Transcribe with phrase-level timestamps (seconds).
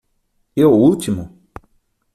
[0.55, 1.23] E o último?